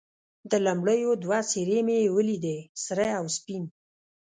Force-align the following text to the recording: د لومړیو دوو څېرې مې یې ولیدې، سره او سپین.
د 0.51 0.53
لومړیو 0.65 1.11
دوو 1.23 1.39
څېرې 1.51 1.79
مې 1.87 1.97
یې 2.03 2.13
ولیدې، 2.15 2.57
سره 2.85 3.05
او 3.19 3.25
سپین. 3.37 3.63